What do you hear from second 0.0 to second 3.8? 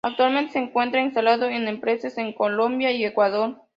Actualmente se encuentra instalado en empresas en Colombia y Ecuador.